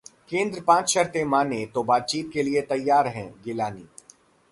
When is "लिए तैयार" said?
2.43-3.07